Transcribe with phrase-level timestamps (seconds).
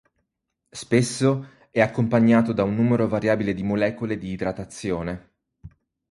[0.71, 5.31] Spesso è accompagnato da un numero variabile di molecole di idratazione.